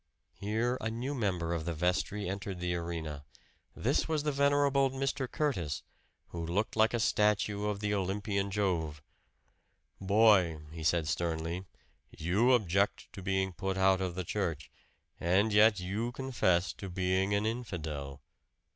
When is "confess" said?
16.11-16.73